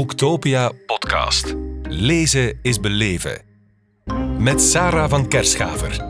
[0.00, 1.54] Boektopia podcast.
[1.82, 3.42] Lezen is beleven.
[4.38, 6.08] Met Sarah van Kerschaver.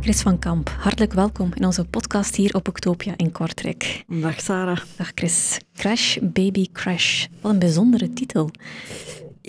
[0.00, 4.04] Chris van Kamp, hartelijk welkom in onze podcast hier op Boektopia in Kortrijk.
[4.06, 4.80] Dag Sarah.
[4.96, 5.58] Dag Chris.
[5.74, 7.26] Crash Baby Crash.
[7.40, 8.50] Wat een bijzondere titel.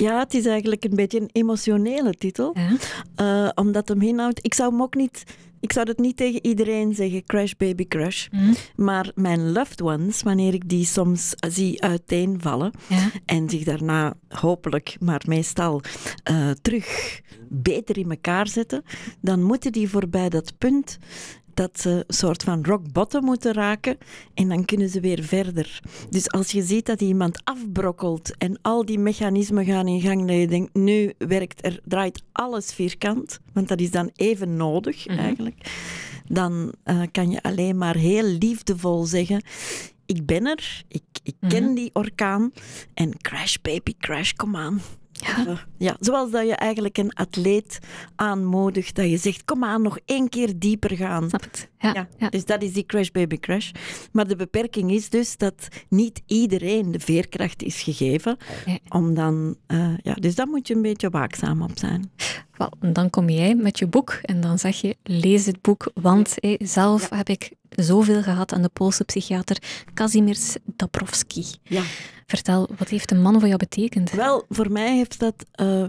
[0.01, 2.55] Ja, het is eigenlijk een beetje een emotionele titel.
[2.57, 3.45] Ja?
[3.45, 4.45] Uh, omdat hem inhoudt...
[4.45, 5.23] Ik zou hem ook niet...
[5.61, 8.27] Ik zou het niet tegen iedereen zeggen, crash baby crash.
[8.31, 8.53] Mhm.
[8.75, 13.09] Maar mijn loved ones, wanneer ik die soms zie uiteenvallen Ja?
[13.25, 15.81] en zich daarna hopelijk, maar meestal
[16.23, 18.83] eh, terug beter in elkaar zetten,
[19.21, 20.97] dan moeten die voorbij dat punt
[21.59, 23.97] dat ze een soort van rock bottom moeten raken
[24.33, 25.79] en dan kunnen ze weer verder.
[26.09, 30.35] Dus als je ziet dat iemand afbrokkelt en al die mechanismen gaan in gang, dat
[30.37, 35.17] je denkt, nu werkt er, draait alles vierkant, want dat is dan even nodig Mhm.
[35.19, 35.71] eigenlijk,
[36.27, 39.43] dan eh, kan je alleen maar heel liefdevol zeggen,
[40.05, 41.73] ik ben er, ik, ik ken Mhm.
[41.73, 42.51] die orkaan
[42.93, 44.81] en crash baby crash, kom aan.
[45.19, 45.57] Ja.
[45.77, 47.79] Ja, zoals dat je eigenlijk een atleet
[48.15, 51.29] aanmoedigt, dat je zegt, kom aan, nog één keer dieper gaan.
[51.29, 51.69] Snap het?
[51.79, 51.93] Ja.
[51.93, 52.29] Ja, ja.
[52.29, 53.71] Dus dat is die crash baby crash.
[54.11, 58.37] Maar de beperking is dus dat niet iedereen de veerkracht is gegeven.
[58.65, 58.81] Nee.
[58.89, 62.11] Om dan, eh, ja, dus daar moet je een beetje waakzaam op zijn.
[62.59, 66.33] Wel, dan kom jij met je boek en dan zeg je, lees het boek, want
[66.35, 69.57] hé, zelf heb ik zoveel gehad aan de Poolse psychiater
[69.93, 71.45] Kazimierz Dabrowski.
[71.63, 71.81] Ja.
[72.25, 74.11] Vertel, wat heeft de man voor jou betekend?
[74.11, 75.45] Wel, voor mij heeft dat.
[75.51, 75.83] eh,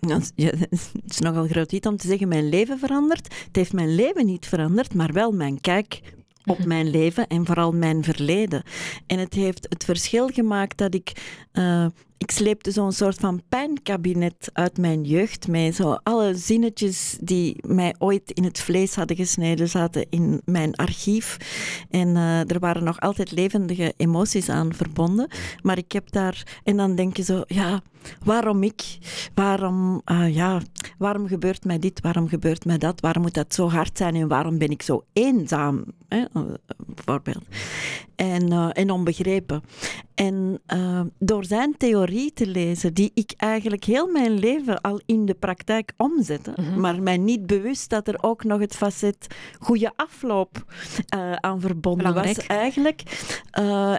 [0.00, 3.34] ja, het is nogal groot iets om te zeggen, mijn leven veranderd.
[3.46, 6.00] Het heeft mijn leven niet veranderd, maar wel mijn kijk
[6.44, 6.68] op Mhm.
[6.68, 8.62] mijn leven en vooral mijn verleden.
[9.06, 11.12] En het heeft het verschil gemaakt dat ik.
[11.52, 11.86] eh,
[12.24, 15.70] ik sleepte zo'n soort van pijnkabinet uit mijn jeugd mee.
[15.72, 21.36] Zo alle zinnetjes die mij ooit in het vlees hadden gesneden, zaten in mijn archief.
[21.90, 25.28] En eh, er waren nog altijd levendige emoties aan verbonden.
[25.62, 26.60] Maar ik heb daar...
[26.62, 27.82] En dan denk je zo, ja,
[28.24, 28.98] waarom ik?
[29.34, 30.60] Waarom, eh, ja,
[30.98, 32.00] waarom gebeurt mij dit?
[32.00, 33.00] Waarom gebeurt mij dat?
[33.00, 34.14] Waarom moet dat zo hard zijn?
[34.14, 35.84] En waarom ben ik zo eenzaam?
[36.08, 36.24] Hè?
[36.32, 36.42] eh,
[36.86, 37.44] Bijvoorbeeld.
[38.16, 39.62] En, eh, en onbegrepen.
[40.14, 45.26] En eh, door zijn theorie te lezen, die ik eigenlijk heel mijn leven al in
[45.26, 46.80] de praktijk omzette, Mhm.
[46.80, 49.26] maar mij niet bewust dat er ook nog het facet
[49.58, 50.64] goede afloop
[51.08, 52.36] eh, aan verbonden Belangrijk.
[52.36, 53.02] was eigenlijk.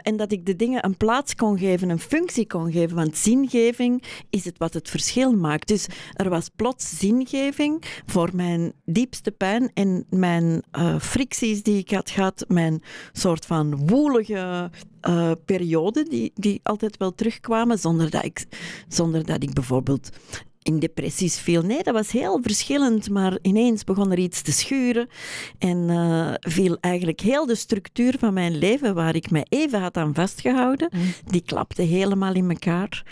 [0.03, 2.95] En dat ik de dingen een plaats kon geven, een functie kon geven.
[2.95, 5.67] Want zingeving is het wat het verschil maakt.
[5.67, 10.63] Dus er was plots zingeving voor mijn diepste pijn en mijn
[10.99, 14.69] fricties die ik had gehad, mijn soort van woelige
[15.01, 18.45] eh, periode die, die altijd wel terugkwamen, zonder dat, ik,
[18.87, 20.09] zonder dat ik bijvoorbeeld
[20.61, 21.61] in depressies viel.
[21.61, 25.07] Nee, dat was heel verschillend, maar ineens begon er iets te schuren
[25.59, 29.97] en eh, viel eigenlijk heel de structuur van mijn leven, waar ik mij even had
[29.97, 31.03] aan vastgehouden, Mhm.
[31.25, 33.03] die klapte helemaal in elkaar.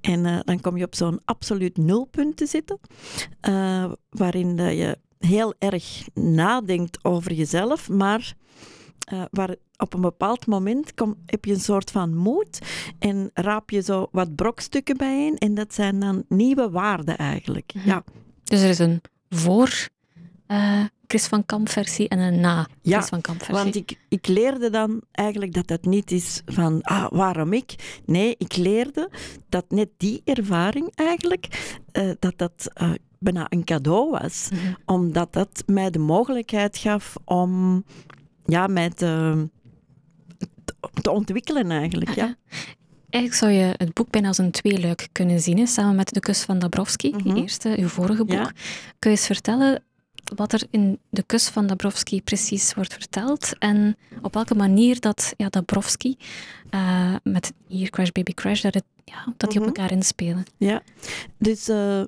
[0.00, 2.78] En eh, dan kom je op zo'n absoluut nulpunt te zitten,
[3.40, 8.34] eh, waarin dat je heel erg nadenkt over jezelf, maar
[9.04, 12.58] eh, waar op een bepaald moment kom, heb je een soort van moed
[12.98, 17.74] en raap je zo wat brokstukken bijeen en dat zijn dan nieuwe waarden eigenlijk.
[17.74, 17.88] Mhm.
[17.88, 18.04] Ja,
[18.44, 19.88] Dus er is een voor
[20.46, 23.62] eh, Chris van Kamp versie en een na Ja, Chris van Kamp versie.
[23.64, 28.00] want ik, ik leerde dan eigenlijk dat dat niet is van, ah, waarom ik?
[28.04, 29.10] Nee, ik leerde
[29.48, 32.70] dat net die ervaring eigenlijk, eh, dat dat
[33.18, 34.48] bijna een cadeau was.
[34.52, 34.72] Mhm.
[34.84, 37.84] Omdat dat mij de mogelijkheid gaf om
[38.50, 39.48] ja, mij te,
[41.02, 42.10] te ontwikkelen eigenlijk.
[42.14, 42.34] Ja.
[43.10, 46.20] Eigenlijk zou je het boek bijna als een tweeluik kunnen zien, hè, samen met De
[46.20, 47.28] Kus van Dabrowski, Mhm.
[47.28, 48.36] je eerste, uw vorige boek.
[48.36, 48.50] Ja.
[48.98, 49.82] Kun je eens vertellen
[50.36, 55.34] wat er in De Kus van Dabrowski precies wordt verteld en op welke manier dat
[55.36, 56.16] ja, Dabrowski
[56.70, 59.76] eh, met hier Crash Baby Crash, dat, het, ja, dat die op Mhm.
[59.76, 60.44] elkaar inspelen?
[60.56, 60.82] Ja,
[61.38, 62.02] dus eh,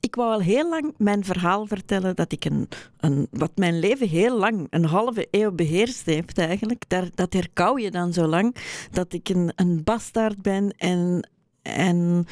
[0.00, 2.68] ik wou al heel lang mijn verhaal vertellen dat ik een,
[3.00, 6.84] een wat mijn leven heel lang, een halve eeuw beheerst heeft eigenlijk.
[7.14, 8.56] Dat herkou je dan zo lang,
[8.90, 11.28] dat ik een, een bastaard ben en,
[11.62, 12.26] en,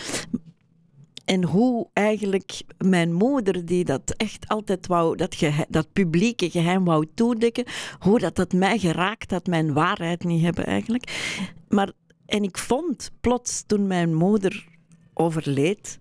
[1.25, 6.85] en hoe eigenlijk mijn moeder, die dat echt altijd wou, dat, gehe- dat publieke geheim
[6.85, 7.65] wou toedekken,
[7.99, 11.35] hoe dat, dat mij geraakt had, mijn waarheid niet hebben eigenlijk.
[11.69, 11.93] Maar,
[12.27, 14.67] en ik vond plots toen mijn moeder
[15.15, 15.99] overleed.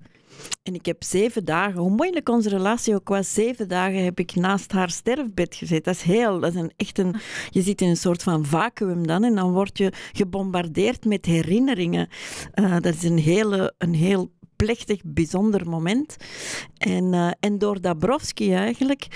[0.63, 4.35] En ik heb zeven dagen, hoe moeilijk onze relatie ook was, zeven dagen heb ik
[4.35, 5.83] naast haar sterfbed gezeten.
[5.83, 7.15] Dat is heel, dat is een, echt een,
[7.49, 12.07] je zit in een soort van vacuüm dan en dan word je gebombardeerd met herinneringen.
[12.51, 16.15] Eh, dat is een, hele, een heel plechtig, bijzonder moment.
[16.77, 19.07] En, eh, en door Dabrowski eigenlijk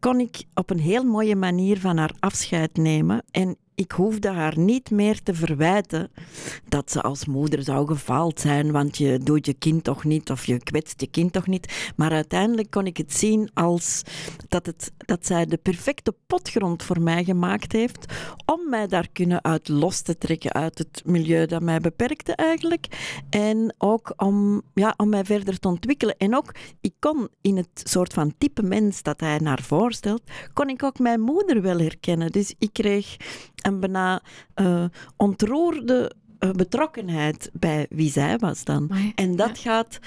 [0.00, 3.22] kon ik op een heel mooie manier van haar afscheid nemen.
[3.30, 6.10] En ik hoefde haar niet meer te verwijten
[6.68, 10.44] dat ze als moeder zou gefaald zijn, want je doet je kind toch niet of
[10.44, 11.92] je kwetst je kind toch niet.
[11.96, 14.02] Maar uiteindelijk kon ik het zien als
[14.48, 18.12] dat, het, dat zij de perfecte potgrond voor mij gemaakt heeft
[18.44, 22.86] om mij daar kunnen uit los te trekken uit het milieu dat mij beperkte eigenlijk.
[23.30, 26.16] En ook om, ja, om mij verder te ontwikkelen.
[26.16, 30.68] En ook, ik kon in het soort van type mens dat hij naar voorstelt, kon
[30.68, 32.32] ik ook mijn moeder wel herkennen.
[32.32, 33.16] Dus ik kreeg
[33.66, 34.20] een bijna
[34.56, 34.84] uh,
[35.16, 38.86] ontroerde uh, betrokkenheid bij wie zij was dan.
[38.90, 39.98] Amai, en dat gaat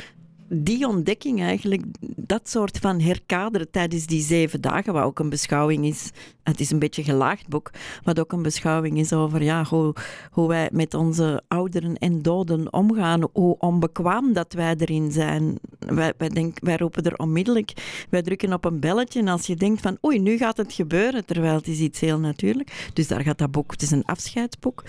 [0.50, 1.84] die ontdekking eigenlijk,
[2.16, 6.12] dat soort van herkaderen tijdens die zeven dagen, wat ook een beschouwing is.
[6.44, 7.72] Het is een beetje een gelaagd boek,
[8.04, 9.94] wat ook een beschouwing is over ja, hoe,
[10.32, 15.60] hoe wij met onze ouderen en doden omgaan, hoe onbekwaam dat wij erin zijn.
[15.80, 17.74] Wij, wij, wij roepen er onmiddellijk,
[18.10, 21.26] wij drukken op een belletje en als je denkt van oei, nu gaat het gebeuren,
[21.26, 22.90] terwijl het is iets heel natuurlijk.
[22.94, 24.84] Dus daar gaat dat boek, het is een afscheidsboek.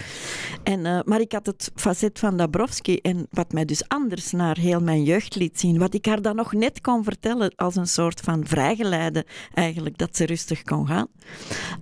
[0.62, 4.58] En, uh, maar ik had het facet van Dabrowski en wat mij dus anders naar
[4.58, 5.78] heel mijn jeugd liet zien.
[5.78, 10.16] Wat ik haar dan nog net kon vertellen als een soort van vrijgeleide, eigenlijk, dat
[10.16, 11.08] ze rustig kon gaan.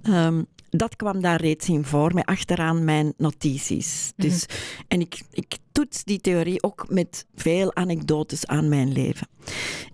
[0.03, 4.13] Um, dat kwam daar reeds in voor, met achteraan mijn notities.
[4.17, 4.85] Dus, mm -hmm.
[4.89, 9.29] En ik, ik toets die theorie ook met veel anekdotes aan mijn leven.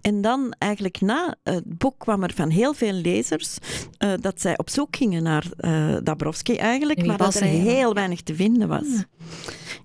[0.01, 3.59] En dan eigenlijk na het boek kwam er van heel veel lezers
[3.99, 8.23] uh, dat zij op zoek gingen naar uh, Dabrowski eigenlijk, maar dat er heel weinig
[8.23, 8.87] te vinden was.
[8.87, 9.05] Ja,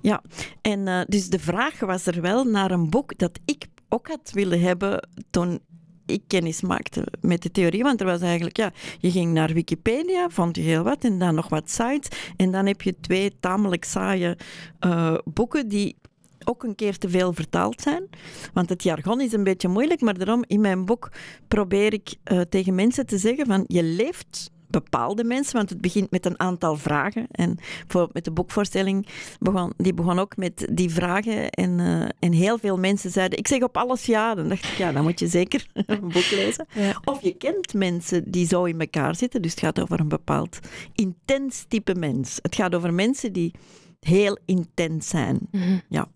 [0.02, 0.22] ja.
[0.62, 4.32] en uh, dus de vraag was er wel naar een boek dat ik ook had
[4.34, 5.60] willen hebben toen
[6.06, 7.84] ik kennis maakte met de theorie.
[7.84, 11.36] Want er was eigenlijk, ja, je ging naar Wikipedia, vond je heel wat, en dan
[11.36, 12.34] nog wat sites.
[12.36, 14.38] En dan heb je twee tamelijk saaie
[14.86, 15.96] uh, boeken die
[16.44, 18.10] ook een keer te veel vertaald zijn.
[18.54, 21.12] Want het jargon is een beetje moeilijk, maar daarom in mijn boek
[21.48, 26.12] probeer ik uh, tegen mensen te zeggen van je leeft bepaalde mensen, want het begint
[26.12, 27.28] met een aantal vragen.
[27.32, 29.08] En bijvoorbeeld met de boekvoorstelling,
[29.40, 31.50] begon, die begon ook met die vragen.
[31.50, 34.36] En, uh, en heel veel mensen zeiden, ik zeg op alles ja.
[34.36, 36.66] Dan dacht ik, ja, dan moet je zeker een boek lezen.
[36.74, 37.02] Ja.
[37.04, 39.42] Of je kent mensen die zo in elkaar zitten.
[39.42, 40.60] Dus het gaat over een bepaald
[40.94, 42.40] intens type mens.
[42.42, 43.54] Het gaat over mensen die
[44.00, 45.40] heel intens zijn.
[45.52, 45.78] Mhm.
[45.90, 46.08] Ja.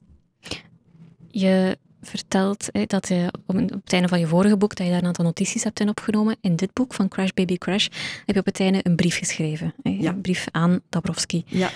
[1.27, 5.01] Je vertelt hè, dat je op het einde van je vorige boek dat je daar
[5.01, 6.35] een aantal notities hebt in opgenomen.
[6.41, 7.87] In dit boek van Crash Baby Crash
[8.25, 9.73] heb je op het einde een brief geschreven.
[9.83, 10.09] Hè, Ja.
[10.09, 11.43] Een brief aan Dabrowski.
[11.47, 11.69] Ja.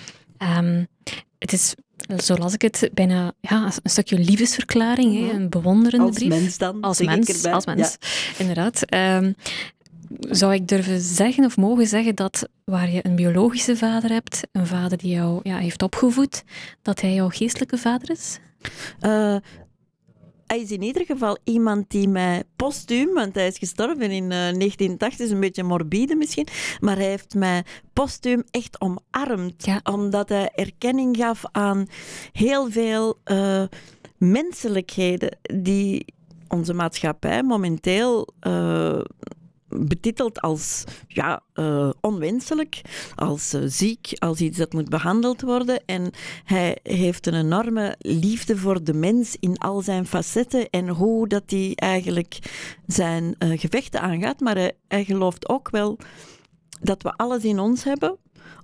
[0.58, 0.88] Um,
[1.40, 1.76] het is,
[2.24, 6.30] zo las ik het, bijna ja, een stukje liefdesverklaring, hè, een bewonderende Als brief.
[6.30, 7.98] mens dan, Als mens, als mens,
[8.38, 8.94] inderdaad.
[8.94, 9.36] Um,
[10.20, 14.68] zou ik durven zeggen of mogen zeggen dat waar je een biologische vader hebt, een
[14.68, 16.44] vader die jou ja, heeft opgevoed,
[16.82, 18.40] dat hij jouw geestelijke vader is?
[19.02, 19.36] Uh,
[20.48, 24.30] hij is in ieder geval iemand die mij postuum, want hij is gestorven in uh,
[24.30, 26.48] 1980, is een beetje morbide misschien,
[26.80, 27.64] maar hij heeft mij
[27.94, 29.80] postuum echt omarmd, ja.
[29.84, 31.88] omdat hij erkenning gaf aan
[32.32, 33.64] heel veel uh,
[34.18, 36.06] menselijkheden die
[36.48, 39.00] onze maatschappij momenteel uh,
[39.70, 42.82] betiteld als ja, uh, onwenselijk,
[43.16, 45.86] als uh, ziek, als iets dat moet behandeld worden.
[45.86, 46.12] En
[46.44, 51.44] hij heeft een enorme liefde voor de mens in al zijn facetten en hoe dat
[51.46, 52.40] hij eigenlijk
[52.86, 54.40] zijn uh, gevechten aangaat.
[54.40, 55.98] Maar hij, hij gelooft ook wel
[56.82, 58.18] dat we alles in ons hebben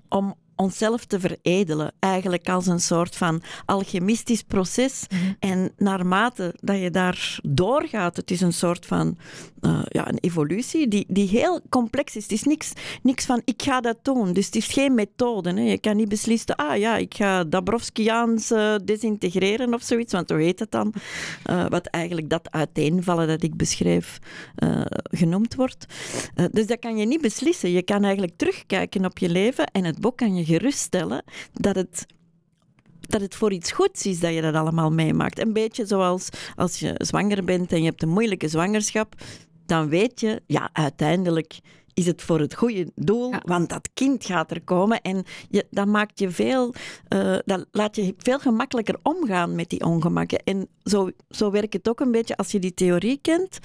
[0.09, 1.91] om onszelf te veredelen.
[2.00, 5.05] Eigenlijk als een soort van alchemistisch proces.
[5.10, 5.36] Mm-hmm.
[5.39, 9.17] En naarmate dat je daar doorgaat, het is een soort van
[9.62, 12.24] uh, ja, een evolutie die, die heel complex is.
[12.24, 14.33] Het is niks, niks van ik ga dat doen.
[14.33, 15.53] Dus het is geen methode.
[15.53, 15.62] Hè.
[15.62, 20.41] Je kan niet beslissen, ah ja, ik ga Dabrowskiaans uh, desintegreren of zoiets, want hoe
[20.41, 20.93] heet het dan?
[21.50, 24.19] Uh, wat eigenlijk dat uiteenvallen dat ik beschreef
[25.12, 25.86] genoemd wordt.
[26.51, 27.72] dus dat kan je niet beslissen.
[27.72, 31.23] Je kan eigenlijk terugkijken op je leven en het boek kan je geruststellen
[31.53, 32.05] dat het
[33.07, 35.39] dat het voor iets goeds is dat je dat allemaal meemaakt.
[35.39, 39.15] Een beetje zoals als je zwanger bent en je hebt een moeilijke zwangerschap,
[39.65, 41.59] dan weet je, ja, uiteindelijk
[41.93, 43.41] is het voor het goede doel, ja.
[43.45, 46.73] want dat kind gaat er komen en je, dat maakt je veel,
[47.09, 50.39] uh, dat laat je veel gemakkelijker omgaan met die ongemakken.
[50.43, 53.59] En zo, zo werkt het ook een beetje als je die theorie kent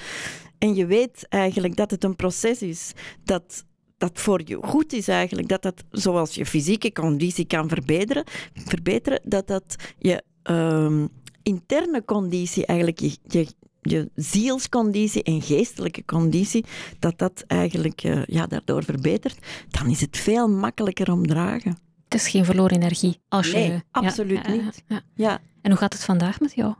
[0.58, 2.92] en je weet eigenlijk dat het een proces is
[3.24, 3.64] dat
[3.98, 8.24] dat voor je goed is eigenlijk, dat dat zoals je fysieke conditie kan verbeteren,
[8.54, 11.08] verbeteren dat dat je um,
[11.42, 13.46] interne conditie, eigenlijk je, je,
[13.82, 16.64] je zielsconditie en geestelijke conditie,
[16.98, 21.78] dat dat eigenlijk uh, ja, daardoor verbetert, dan is het veel makkelijker om dragen.
[22.08, 23.20] Het is geen verloren energie.
[23.28, 24.82] Als nee, je, absoluut ja, niet.
[24.86, 25.40] Ja, ja.
[25.62, 26.74] En hoe gaat het vandaag met jou?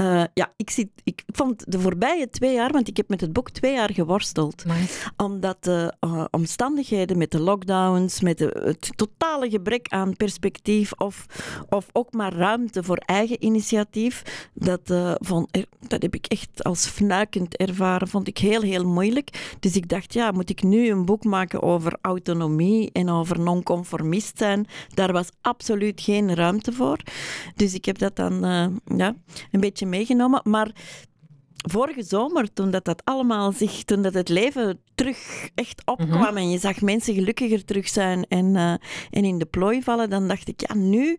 [0.00, 3.32] Uh, ja, ik, zit, ik vond de voorbije twee jaar, want ik heb met het
[3.32, 4.64] boek twee jaar geworsteld.
[5.16, 11.26] Omdat de uh, omstandigheden met de lockdowns, met de, het totale gebrek aan perspectief of,
[11.68, 16.86] of ook maar ruimte voor eigen initiatief, dat, uh, vond, dat heb ik echt als
[16.86, 19.56] fnuikend ervaren, vond ik heel, heel moeilijk.
[19.60, 24.38] Dus ik dacht, ja, moet ik nu een boek maken over autonomie en over non-conformist
[24.38, 24.66] zijn?
[24.94, 26.98] Daar was absoluut geen ruimte voor.
[27.54, 28.23] Dus ik heb dat dan
[28.96, 29.14] ja,
[29.50, 30.40] een beetje meegenomen.
[30.44, 30.70] Maar
[31.70, 36.36] vorige zomer, toen dat, dat allemaal zich, toen dat het leven terug echt opkwam mhm.
[36.36, 38.70] en je zag mensen gelukkiger terug zijn en, uh,
[39.10, 41.18] en in de plooi vallen, dan dacht ik, ja, nu,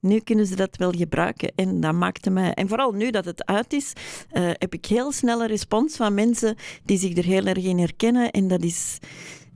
[0.00, 1.52] nu kunnen ze dat wel gebruiken.
[1.54, 3.92] En dat maakte mij, en vooral nu dat het uit is,
[4.32, 8.30] uh, heb ik heel snelle respons van mensen die zich er heel erg in herkennen.
[8.30, 8.98] En dat is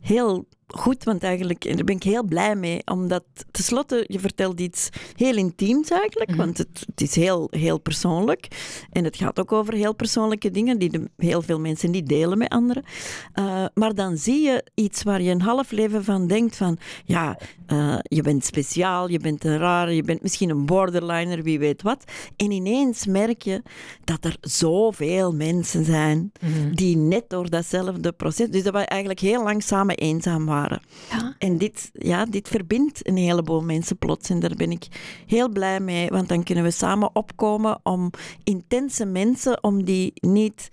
[0.00, 2.80] heel goed, want eigenlijk daar ben ik heel blij mee.
[2.84, 6.38] Omdat tenslotte, je vertelt iets heel intiems eigenlijk, mhm.
[6.38, 8.48] want het, het, is heel, heel persoonlijk.
[8.92, 12.38] En het gaat ook over heel persoonlijke dingen die de, heel veel mensen niet delen
[12.38, 12.84] met anderen.
[13.34, 17.38] Uh, maar dan zie je iets waar je een half leven van denkt van, ja,
[17.72, 21.82] uh, je bent speciaal, je bent een rare, je bent misschien een borderliner, wie weet
[21.82, 22.04] wat.
[22.36, 23.62] En ineens merk je
[24.04, 26.74] dat er zoveel mensen zijn mhm.
[26.74, 30.55] die net door datzelfde proces, dus dat we eigenlijk heel lang samen eenzaam waren
[31.10, 31.34] ja.
[31.38, 34.30] En dit, ja, dit verbindt een heleboel mensen plots.
[34.30, 34.86] En daar ben ik
[35.26, 38.10] heel blij mee, want dan kunnen we samen opkomen om
[38.44, 40.68] intense mensen, om die niet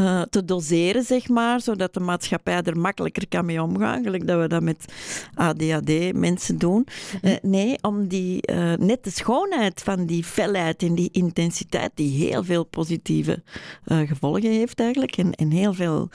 [0.00, 4.40] uh, te doseren, zeg maar, zodat de maatschappij er makkelijker kan mee omgaan, gelijk dat
[4.40, 4.92] we dat met
[5.34, 6.86] ADHD-mensen doen.
[7.22, 12.26] Uh, nee, om die, uh, net de schoonheid van die felheid en die intensiteit, die
[12.26, 13.42] heel veel positieve
[13.84, 16.08] gevolgen heeft eigenlijk, en, en heel veel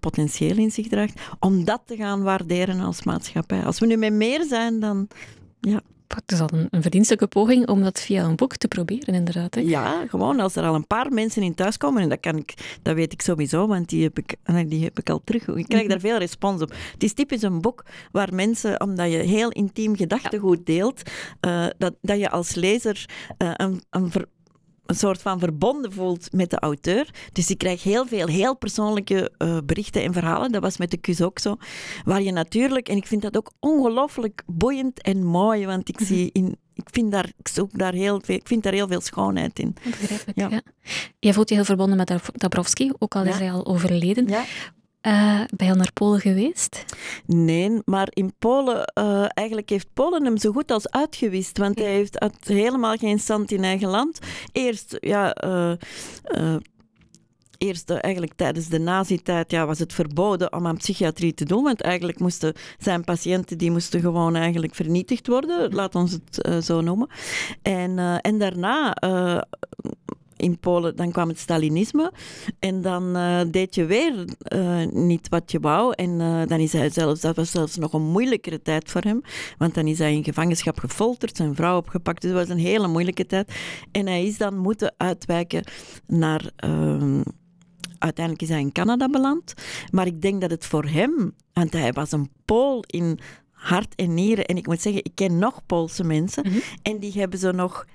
[0.00, 3.64] potentieel in zich draagt, om dat te gaan waarderen als maatschappij.
[3.64, 5.08] Als we nu met meer zijn, dan...
[5.60, 5.80] Ja,
[6.14, 9.54] het is al een, een, verdienstelijke poging om dat via een boek te proberen, inderdaad.
[9.54, 9.60] Hè?
[9.60, 12.78] Ja, gewoon als er al een paar mensen in thuis komen, en dat, kan ik,
[12.82, 14.36] dat weet ik sowieso, want die heb ik,
[14.66, 15.48] die heb ik al terug.
[15.48, 15.90] Ik krijg mhm.
[15.90, 16.72] daar veel respons op.
[16.92, 21.02] Het is typisch een boek waar mensen, omdat je heel intiem gedachtegoed deelt,
[21.46, 24.12] uh, dat, dat je als lezer uh, een, een,
[24.88, 27.10] een soort van verbonden voelt met de auteur.
[27.32, 30.52] Dus ik krijg heel veel heel persoonlijke uh, berichten en verhalen.
[30.52, 31.56] Dat was met de kus ook zo.
[32.04, 36.30] Waar je natuurlijk, en ik vind dat ook ongelooflijk boeiend en mooi, want ik zie
[36.32, 39.58] in, ik vind daar, ik zoek daar heel veel, ik vind daar heel veel schoonheid
[39.58, 39.76] in.
[39.84, 40.48] Begrijpelijk, ja.
[40.50, 40.62] ja.
[41.18, 44.28] Jij voelt je heel verbonden met Dabrowski, ook al is hij al overleden.
[44.28, 44.44] Ja.
[45.06, 46.84] Uh, ben je al naar Polen geweest?
[47.26, 51.58] Nee, maar in Polen, uh, eigenlijk heeft Polen hem zo goed als uitgewist.
[51.58, 54.18] Want hij heeft had helemaal geen stand in eigen land.
[54.52, 55.44] Eerst, ja.
[55.44, 55.72] Uh,
[57.58, 61.80] eerst eigenlijk tijdens de nazi-tijd ja, was het verboden om aan psychiatrie te doen, want
[61.80, 67.08] eigenlijk moesten zijn patiënten die moesten gewoon eigenlijk vernietigd worden, laat ons het zo noemen.
[67.62, 68.96] En, en daarna
[70.38, 72.12] in Polen, dan kwam het Stalinisme.
[72.58, 75.92] En dan uh, deed je weer uh, niet wat je wou.
[75.94, 79.20] En uh, dan is hij zelfs, dat was zelfs nog een moeilijkere tijd voor hem.
[79.58, 82.22] Want dan is hij in gevangenschap gefolterd, zijn vrouw opgepakt.
[82.22, 83.52] Dus dat was een hele moeilijke tijd.
[83.92, 85.64] En hij is dan moeten uitwijken
[86.06, 86.50] naar.
[86.56, 87.20] Ehm,
[87.98, 89.54] uiteindelijk is hij in Canada beland.
[89.90, 93.18] Maar ik denk dat het voor hem, want hij was een Pool in
[93.50, 94.44] hart en nieren.
[94.44, 96.44] En ik moet zeggen, ik ken nog Poolse mensen.
[96.46, 96.62] Mm -hmm.
[96.82, 97.86] En die hebben zo nog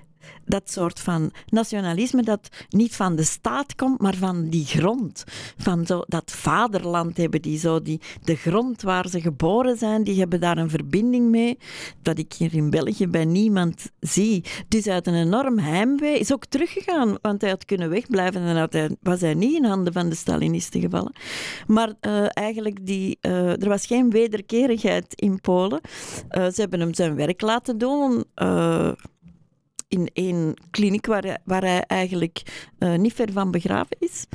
[0.44, 5.24] dat soort van nationalisme dat niet van de staat komt, maar van die grond.
[5.56, 10.18] Van zo dat vaderland hebben die zo, die, de grond waar ze geboren zijn, die
[10.18, 11.58] hebben daar een verbinding mee,
[12.02, 14.44] dat ik hier in België bij niemand zie.
[14.68, 18.76] Dus uit een enorm heimwee is ook teruggegaan, want hij had kunnen wegblijven en had
[19.02, 21.12] was hij niet in handen van de Stalinisten gevallen.
[21.66, 25.80] Maar uh, eigenlijk, die, uh, er was geen wederkerigheid in Polen.
[26.30, 28.24] Uh, ze hebben hem zijn werk laten doen
[29.94, 32.42] in één kliniek waar, waar hij eigenlijk
[32.78, 34.26] uh, niet ver van begraven is.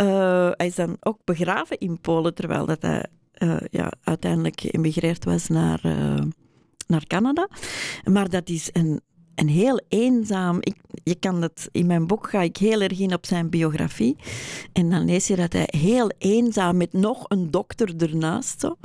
[0.00, 3.06] Uh, hij is dan ook begraven in Polen, terwijl dat hij
[3.38, 5.80] uh, ja, uiteindelijk emigreerd was naar,
[6.86, 7.48] naar Canada.
[8.04, 9.00] Maar dat is een
[9.34, 10.56] een heel eenzaam.
[10.60, 14.16] Ik, je kan dat, in mijn boek ga ik heel erg in op zijn biografie.
[14.72, 18.76] En dan lees je dat hij heel eenzaam met nog een dokter ernaast zo,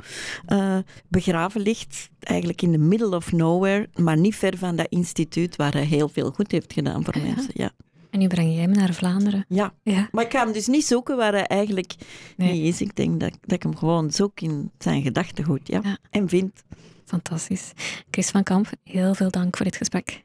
[0.48, 0.78] uh,
[1.08, 2.10] begraven ligt.
[2.20, 6.08] Eigenlijk in the middle of nowhere, maar niet ver van dat instituut waar hij heel
[6.08, 7.50] veel goed heeft gedaan voor mensen.
[7.52, 7.70] Ja.
[8.10, 9.44] En nu breng jij hem naar Vlaanderen.
[9.48, 9.74] Ja.
[9.82, 10.08] ja.
[10.12, 11.94] maar ik ga hem dus niet zoeken waar hij eigenlijk
[12.36, 12.52] nee.
[12.52, 12.80] niet is.
[12.80, 15.80] Ik denk dat, dat ik hem gewoon zoek in zijn gedachtegoed ja.
[15.82, 15.98] ja.
[16.10, 16.62] en vind.
[17.04, 17.72] Fantastisch.
[18.10, 20.24] Chris van Kamp, heel veel dank voor dit gesprek.